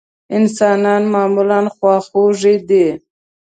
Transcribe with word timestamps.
انسانان 0.37 1.03
معمولا 1.13 1.59
خواخوږي 1.75 2.55
دي. 2.69 2.87